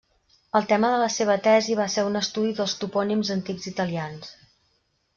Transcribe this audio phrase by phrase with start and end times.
[0.59, 4.37] El tema de la seva tesi va ser un estudi dels topònims antics italians.